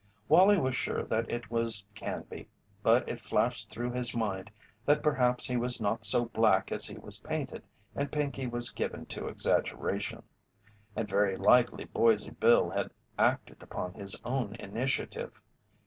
Wallie 0.27 0.57
was 0.57 0.75
sure 0.75 1.03
that 1.03 1.29
it 1.29 1.51
was 1.51 1.85
Canby 1.93 2.47
but 2.81 3.07
it 3.07 3.21
flashed 3.21 3.69
through 3.69 3.91
his 3.91 4.15
mind 4.17 4.49
that 4.83 5.03
perhaps 5.03 5.45
he 5.45 5.55
was 5.57 5.79
not 5.79 6.07
so 6.07 6.25
black 6.25 6.71
as 6.71 6.87
he 6.87 6.97
was 6.97 7.19
painted 7.19 7.61
and 7.95 8.11
Pinkey 8.11 8.47
was 8.47 8.71
given 8.71 9.05
to 9.05 9.27
exaggeration, 9.27 10.23
and 10.95 11.07
very 11.07 11.37
likely 11.37 11.85
Boise 11.85 12.31
Bill 12.31 12.71
had 12.71 12.89
acted 13.19 13.61
upon 13.61 13.93
his 13.93 14.19
own 14.25 14.55
initiative. 14.55 15.39